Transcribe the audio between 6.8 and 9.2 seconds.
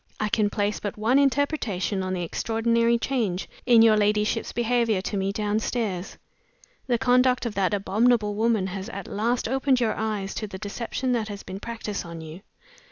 The conduct of that abominable woman has at